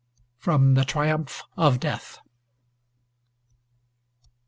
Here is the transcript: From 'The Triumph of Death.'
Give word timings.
From 0.39 0.73
'The 0.73 0.85
Triumph 0.85 1.43
of 1.55 1.79
Death.' 1.79 2.17